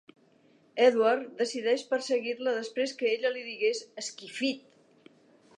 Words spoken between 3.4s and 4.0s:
digués